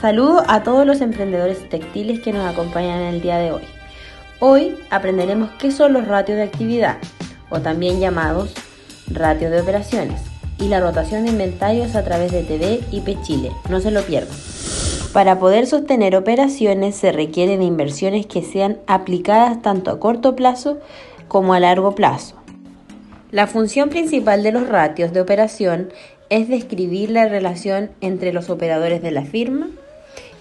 Saludo 0.00 0.42
a 0.46 0.62
todos 0.62 0.86
los 0.86 1.00
emprendedores 1.00 1.66
textiles 1.70 2.20
que 2.20 2.30
nos 2.30 2.46
acompañan 2.46 3.00
en 3.00 3.14
el 3.14 3.22
día 3.22 3.38
de 3.38 3.50
hoy. 3.50 3.62
Hoy 4.40 4.76
aprenderemos 4.90 5.48
qué 5.58 5.70
son 5.70 5.94
los 5.94 6.06
ratios 6.06 6.36
de 6.36 6.44
actividad, 6.44 6.98
o 7.48 7.60
también 7.60 7.98
llamados 7.98 8.52
ratios 9.08 9.50
de 9.50 9.62
operaciones, 9.62 10.20
y 10.58 10.68
la 10.68 10.80
rotación 10.80 11.24
de 11.24 11.30
inventarios 11.30 11.94
a 11.94 12.04
través 12.04 12.30
de 12.30 12.42
TV 12.42 12.80
y 12.92 13.02
Chile. 13.22 13.50
No 13.70 13.80
se 13.80 13.90
lo 13.90 14.02
pierdan. 14.02 14.36
Para 15.14 15.38
poder 15.38 15.66
sostener 15.66 16.14
operaciones 16.14 16.94
se 16.94 17.10
requieren 17.10 17.62
inversiones 17.62 18.26
que 18.26 18.42
sean 18.42 18.76
aplicadas 18.86 19.62
tanto 19.62 19.90
a 19.90 19.98
corto 19.98 20.36
plazo 20.36 20.78
como 21.26 21.54
a 21.54 21.60
largo 21.60 21.94
plazo. 21.94 22.36
La 23.30 23.46
función 23.46 23.88
principal 23.88 24.42
de 24.42 24.52
los 24.52 24.68
ratios 24.68 25.14
de 25.14 25.22
operación 25.22 25.88
es 26.28 26.48
describir 26.48 27.10
la 27.10 27.28
relación 27.28 27.92
entre 28.02 28.34
los 28.34 28.50
operadores 28.50 29.00
de 29.00 29.10
la 29.10 29.24
firma 29.24 29.68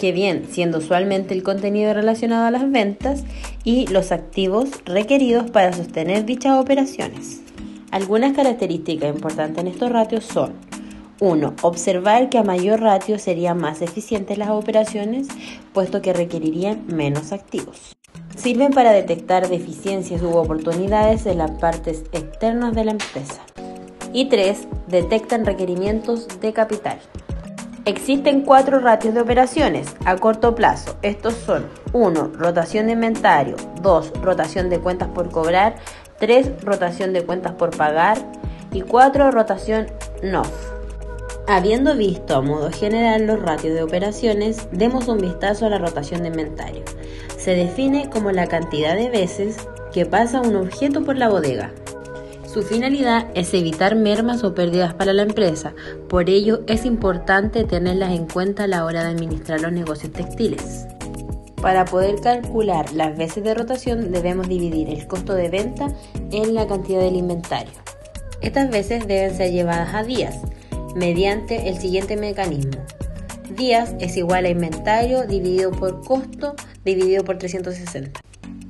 que 0.00 0.12
bien 0.12 0.46
siendo 0.50 0.78
usualmente 0.78 1.34
el 1.34 1.42
contenido 1.42 1.92
relacionado 1.92 2.46
a 2.46 2.50
las 2.50 2.68
ventas 2.70 3.24
y 3.64 3.86
los 3.88 4.12
activos 4.12 4.70
requeridos 4.86 5.50
para 5.50 5.74
sostener 5.74 6.24
dichas 6.24 6.58
operaciones. 6.58 7.42
Algunas 7.90 8.32
características 8.32 9.14
importantes 9.14 9.58
en 9.58 9.68
estos 9.68 9.92
ratios 9.92 10.24
son 10.24 10.54
1. 11.20 11.54
Observar 11.60 12.30
que 12.30 12.38
a 12.38 12.42
mayor 12.42 12.80
ratio 12.80 13.18
serían 13.18 13.58
más 13.58 13.82
eficientes 13.82 14.38
las 14.38 14.48
operaciones, 14.48 15.28
puesto 15.74 16.00
que 16.00 16.14
requerirían 16.14 16.86
menos 16.86 17.32
activos. 17.32 17.94
Sirven 18.36 18.72
para 18.72 18.92
detectar 18.92 19.50
deficiencias 19.50 20.22
u 20.22 20.30
oportunidades 20.30 21.26
en 21.26 21.36
las 21.38 21.50
partes 21.50 22.04
externas 22.12 22.74
de 22.74 22.84
la 22.86 22.92
empresa. 22.92 23.42
Y 24.14 24.30
3. 24.30 24.66
Detectan 24.88 25.44
requerimientos 25.44 26.26
de 26.40 26.54
capital. 26.54 26.98
Existen 27.90 28.42
cuatro 28.42 28.78
ratios 28.78 29.14
de 29.14 29.20
operaciones 29.20 29.96
a 30.04 30.14
corto 30.14 30.54
plazo. 30.54 30.96
Estos 31.02 31.34
son 31.34 31.66
1. 31.92 32.34
Rotación 32.34 32.86
de 32.86 32.92
inventario, 32.92 33.56
2. 33.82 34.12
Rotación 34.22 34.70
de 34.70 34.78
cuentas 34.78 35.08
por 35.08 35.28
cobrar, 35.28 35.74
3. 36.20 36.62
Rotación 36.62 37.12
de 37.12 37.24
cuentas 37.24 37.54
por 37.54 37.76
pagar 37.76 38.16
y 38.70 38.82
4. 38.82 39.32
Rotación 39.32 39.88
NOF. 40.22 40.48
Habiendo 41.48 41.96
visto 41.96 42.36
a 42.36 42.42
modo 42.42 42.70
general 42.70 43.26
los 43.26 43.42
ratios 43.42 43.74
de 43.74 43.82
operaciones, 43.82 44.68
demos 44.70 45.08
un 45.08 45.18
vistazo 45.18 45.66
a 45.66 45.70
la 45.70 45.78
rotación 45.78 46.22
de 46.22 46.28
inventario. 46.28 46.84
Se 47.38 47.56
define 47.56 48.08
como 48.08 48.30
la 48.30 48.46
cantidad 48.46 48.94
de 48.94 49.10
veces 49.10 49.66
que 49.92 50.06
pasa 50.06 50.40
un 50.40 50.54
objeto 50.54 51.04
por 51.04 51.16
la 51.16 51.28
bodega. 51.28 51.72
Su 52.52 52.62
finalidad 52.62 53.28
es 53.34 53.54
evitar 53.54 53.94
mermas 53.94 54.42
o 54.42 54.56
pérdidas 54.56 54.92
para 54.92 55.12
la 55.12 55.22
empresa, 55.22 55.72
por 56.08 56.28
ello 56.28 56.62
es 56.66 56.84
importante 56.84 57.62
tenerlas 57.62 58.10
en 58.10 58.26
cuenta 58.26 58.64
a 58.64 58.66
la 58.66 58.84
hora 58.84 59.04
de 59.04 59.10
administrar 59.10 59.60
los 59.60 59.70
negocios 59.70 60.12
textiles. 60.12 60.84
Para 61.62 61.84
poder 61.84 62.16
calcular 62.20 62.92
las 62.92 63.16
veces 63.16 63.44
de 63.44 63.54
rotación 63.54 64.10
debemos 64.10 64.48
dividir 64.48 64.90
el 64.90 65.06
costo 65.06 65.34
de 65.34 65.48
venta 65.48 65.94
en 66.32 66.52
la 66.54 66.66
cantidad 66.66 66.98
del 66.98 67.14
inventario. 67.14 67.74
Estas 68.40 68.68
veces 68.68 69.06
deben 69.06 69.36
ser 69.36 69.52
llevadas 69.52 69.94
a 69.94 70.02
días 70.02 70.34
mediante 70.96 71.68
el 71.68 71.78
siguiente 71.78 72.16
mecanismo. 72.16 72.84
Días 73.56 73.94
es 74.00 74.16
igual 74.16 74.46
a 74.46 74.50
inventario 74.50 75.24
dividido 75.24 75.70
por 75.70 76.04
costo 76.04 76.56
dividido 76.84 77.22
por 77.22 77.38
360. 77.38 78.20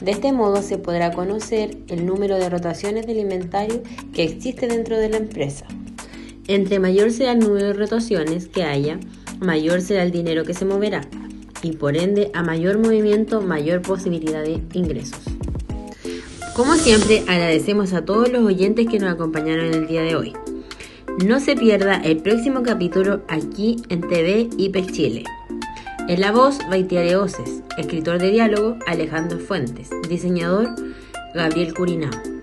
De 0.00 0.10
este 0.10 0.32
modo 0.32 0.62
se 0.62 0.78
podrá 0.78 1.12
conocer 1.12 1.78
el 1.88 2.04
número 2.04 2.36
de 2.36 2.50
rotaciones 2.50 3.06
del 3.06 3.18
inventario 3.18 3.82
que 4.12 4.24
existe 4.24 4.68
dentro 4.68 4.98
de 4.98 5.08
la 5.08 5.16
empresa. 5.16 5.66
Entre 6.48 6.78
mayor 6.78 7.10
sea 7.10 7.32
el 7.32 7.40
número 7.40 7.68
de 7.68 7.72
rotaciones 7.72 8.46
que 8.46 8.62
haya, 8.62 9.00
mayor 9.40 9.80
será 9.80 10.02
el 10.02 10.10
dinero 10.10 10.44
que 10.44 10.54
se 10.54 10.64
moverá 10.64 11.02
y 11.62 11.72
por 11.72 11.96
ende 11.96 12.30
a 12.34 12.42
mayor 12.42 12.78
movimiento 12.78 13.40
mayor 13.40 13.82
posibilidad 13.82 14.42
de 14.42 14.60
ingresos. 14.72 15.20
Como 16.54 16.74
siempre 16.74 17.22
agradecemos 17.26 17.92
a 17.92 18.04
todos 18.04 18.30
los 18.30 18.44
oyentes 18.44 18.86
que 18.88 18.98
nos 18.98 19.12
acompañaron 19.12 19.66
en 19.66 19.74
el 19.74 19.86
día 19.86 20.02
de 20.02 20.16
hoy. 20.16 20.32
No 21.24 21.40
se 21.40 21.56
pierda 21.56 21.96
el 21.96 22.18
próximo 22.18 22.62
capítulo 22.62 23.22
aquí 23.28 23.76
en 23.88 24.00
TV 24.02 24.48
IPEL 24.56 24.92
Chile. 24.92 25.24
En 26.08 26.20
la 26.20 26.30
voz, 26.30 26.58
Baitiare 26.70 27.16
Oces. 27.16 27.62
Escritor 27.76 28.20
de 28.20 28.30
diálogo, 28.30 28.78
Alejandro 28.86 29.40
Fuentes. 29.40 29.90
Diseñador, 30.08 30.76
Gabriel 31.34 31.74
Curinao. 31.74 32.35